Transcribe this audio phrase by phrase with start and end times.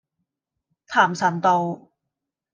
[0.87, 1.79] 譚臣道